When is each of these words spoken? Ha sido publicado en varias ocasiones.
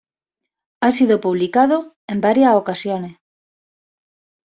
Ha 0.81 0.89
sido 0.89 1.21
publicado 1.21 1.93
en 2.07 2.21
varias 2.21 2.55
ocasiones. 2.55 3.19